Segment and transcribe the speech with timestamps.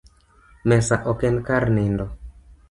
[0.67, 2.05] Mesa ok en kar nindo